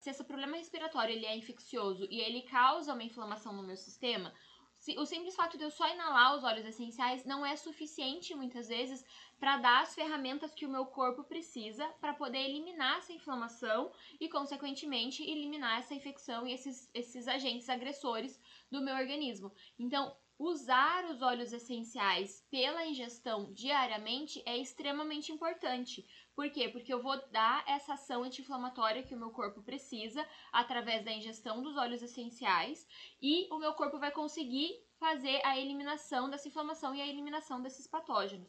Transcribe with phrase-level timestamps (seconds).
[0.00, 4.32] Se esse problema respiratório ele é infeccioso e ele causa uma inflamação no meu sistema,
[4.96, 9.04] o simples fato de eu só inalar os óleos essenciais não é suficiente muitas vezes
[9.38, 14.26] para dar as ferramentas que o meu corpo precisa para poder eliminar essa inflamação e,
[14.26, 18.40] consequentemente, eliminar essa infecção e esses, esses agentes agressores
[18.70, 19.52] do meu organismo.
[19.78, 26.08] Então, usar os óleos essenciais pela ingestão diariamente é extremamente importante.
[26.34, 26.66] Por quê?
[26.70, 31.62] Porque eu vou dar essa ação anti-inflamatória que o meu corpo precisa através da ingestão
[31.62, 32.86] dos óleos essenciais
[33.20, 37.86] e o meu corpo vai conseguir fazer a eliminação dessa inflamação e a eliminação desses
[37.86, 38.48] patógenos.